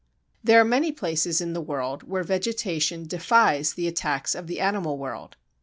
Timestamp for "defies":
3.05-3.73